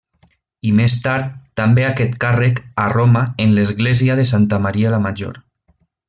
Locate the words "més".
0.79-0.93